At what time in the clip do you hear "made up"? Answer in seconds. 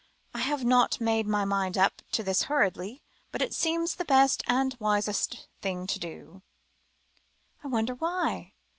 0.99-1.29